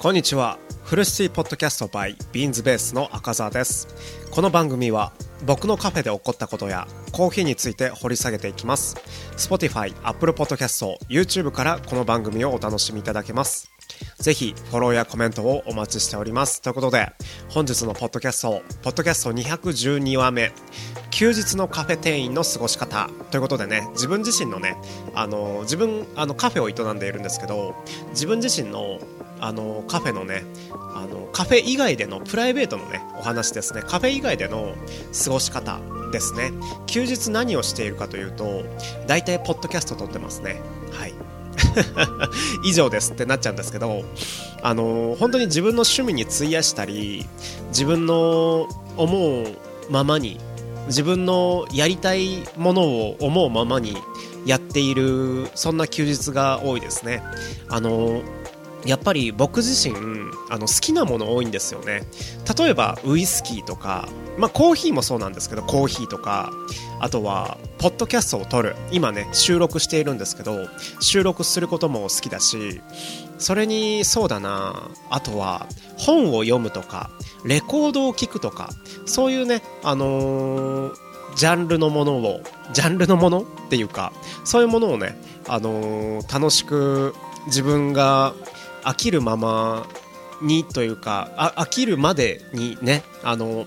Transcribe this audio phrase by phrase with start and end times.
[0.00, 0.58] こんにちは。
[0.84, 3.88] フルシティポッドキャスト by ビーンズベースの赤澤です。
[4.30, 5.12] この番組は
[5.44, 8.94] 僕のカフェで起こったことやコーヒーについて掘り下げていきます。
[9.36, 13.72] Spotify、Apple Podcast、YouTube からこの番組をお楽しみいただけます。
[14.18, 16.62] ぜひフォローやコメントをお待ちしております。
[16.62, 17.10] ということで
[17.48, 20.52] 本日のポッドキャストポッドキャスト212話目
[21.10, 23.10] 休日のカフェ店員の過ごし方。
[23.32, 24.76] ということでね自分自身のね
[25.16, 27.74] あの自分あのカフェを営んでいるんですけど
[28.10, 29.00] 自分自身の
[29.40, 33.82] あのカフェのねあのカフェ以外でのプライベートのねお話ですね。
[33.82, 34.74] カフェ以外での
[35.24, 35.80] 過ごし方
[36.12, 36.52] ですね。
[36.86, 38.64] 休日何をしているかというと
[39.06, 40.60] 大体ポッドキャスト撮ってますね。
[40.92, 41.14] はい。
[42.64, 44.04] 以上ですってなっちゃうんですけど
[44.62, 47.26] あの本当に自分の趣味に費やしたり
[47.68, 49.56] 自分の思う
[49.90, 50.38] ままに
[50.86, 53.96] 自分のやりたいものを思うままに
[54.46, 57.22] やっているそんな休日が多いですね。
[57.68, 58.22] あの
[58.84, 59.96] やっぱり僕自身
[60.50, 62.02] あの好きなもの多いんですよね。
[62.58, 64.08] 例えばウイスキーとか、
[64.38, 66.52] まあ、コーヒーもそうなんですけどコーヒーとか
[67.00, 68.76] あとはポッドキャストを撮る。
[68.90, 70.68] 今ね収録しているんですけど
[71.00, 72.80] 収録することも好きだし
[73.38, 74.88] それにそうだな。
[75.10, 77.10] あとは本を読むとか
[77.44, 78.70] レコードを聴くとか
[79.06, 80.94] そういうねあのー、
[81.36, 82.40] ジャンルのものを
[82.72, 84.12] ジャンルのものっていうか
[84.44, 87.14] そういうものをね、あのー、楽しく
[87.46, 88.34] 自分が
[88.84, 89.86] 飽きるまま
[90.42, 93.66] にというか飽きるまでにねあの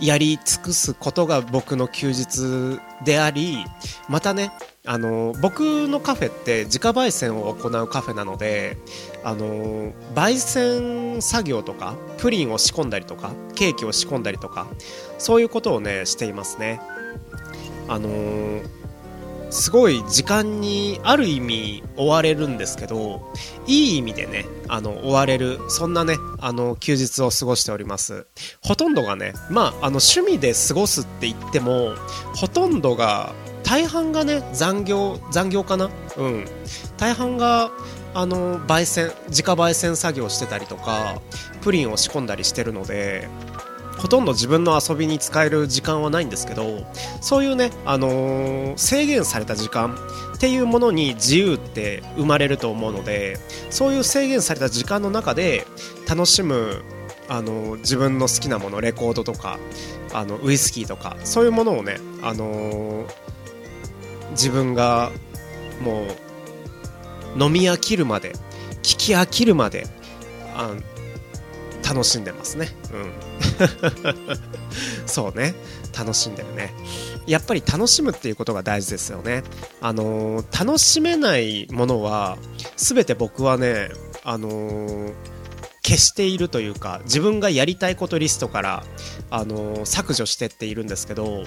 [0.00, 3.64] やり尽くすことが僕の休日であり
[4.08, 4.52] またね
[4.84, 8.76] あの僕のカフェって自家焙煎を行うカフェなので
[9.22, 14.66] あの焙煎作業とかプリンを仕込んだりとかケーキを仕込んだりとか
[15.18, 16.80] そういうことをねしていますね。
[17.88, 18.81] あのー
[19.52, 23.32] すごい時間にある意味追われるんですけど
[23.66, 28.26] いい意味でねあの追われるそんなねあの休日を過ごしております。
[28.62, 31.94] ほとんどがねまああの趣味で過ごすって言っても
[32.34, 35.90] ほとんどが大半がね残業残業かな？
[36.16, 36.46] うん。
[36.96, 37.70] 大半が
[38.14, 41.20] あの焙煎自家焙煎作業してたりとか
[41.60, 43.28] プリンを仕込んだりしてるので
[44.02, 46.84] ほとんど自分の遊びに使える時間はないんですけど
[47.20, 49.96] そういうね、あのー、制限された時間
[50.34, 53.38] っていうものに自由って生まれると思うので
[53.70, 55.68] そういう制限された時間の中で
[56.08, 56.82] 楽しむ
[57.28, 59.60] あの自分の好きなものレコードとか
[60.12, 63.06] あのウイスキーとかそういうものをね、あのー、
[64.32, 65.12] 自分が
[65.80, 66.02] も
[67.36, 68.32] う飲み飽きるまで
[68.82, 69.86] 聞き飽きるまで
[70.56, 70.74] あ
[71.82, 72.68] 楽しんでますね。
[72.92, 73.12] うん。
[75.06, 75.54] そうね。
[75.96, 76.72] 楽しんでるね。
[77.26, 79.42] やっぱり楽しむっていうことが大事ですよね。
[79.80, 82.38] あのー、楽しめないものは
[82.76, 83.90] 全て僕はね
[84.24, 85.12] あのー、
[85.84, 88.84] 消しているというか自分がやりたいことリストから、
[89.30, 91.44] あのー、削除してっているんですけど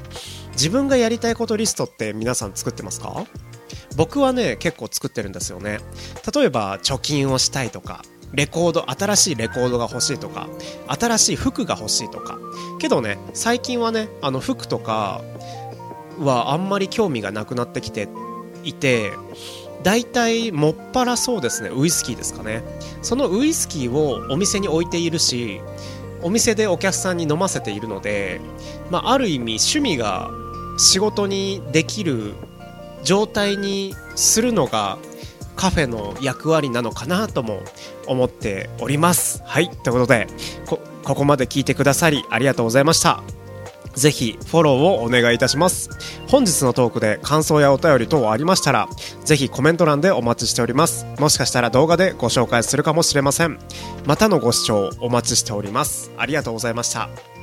[0.52, 3.26] 自分がやりたいことリストって皆さん作ってますか？
[3.96, 5.80] 僕はね結構作ってるんですよね。
[6.34, 8.04] 例えば貯金をしたいとか
[8.34, 10.50] レコード新しいレコードが欲しいとか
[10.88, 12.40] 新しい服が欲しいとか。
[12.80, 15.22] けどね最近はねあの服とか
[16.20, 18.08] はあんまり興味がなくなってきて
[18.64, 19.12] いて
[19.84, 21.70] 大体もっぱらそうですね。
[21.70, 22.64] ウイスキーですかね。
[23.02, 25.62] そのウイスキーをお店に置いているし
[26.24, 28.42] お店でお客さんに飲ませているので、
[28.90, 30.32] まあ、ある意味趣味が
[30.78, 32.34] 仕事にできる
[33.04, 34.98] 状態にするのが
[35.56, 37.62] カフェの役割なのかなとも
[38.08, 39.42] 思っております。
[39.46, 40.28] はいということで
[40.66, 40.80] こ
[41.16, 43.24] こまで聞いてくださりありがとうございました。
[43.94, 45.90] ぜひフォローをお願いいたします。
[46.28, 48.90] 本日のトークで感想やお便り等ありましたら
[49.24, 51.06] ぜひコメント欄でお待ちしております。
[51.20, 53.58] もしかしたら動画でご紹介するかもしれません。
[54.06, 56.12] またのご視聴お待ちしております。
[56.18, 57.35] ありがとうございました。